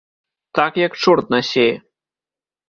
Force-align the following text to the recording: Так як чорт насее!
Так 0.59 0.77
як 0.81 0.97
чорт 1.01 1.29
насее! 1.35 1.69